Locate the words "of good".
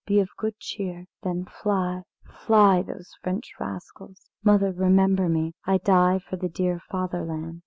0.19-0.57